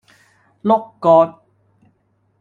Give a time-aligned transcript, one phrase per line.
[0.63, 1.41] 碌葛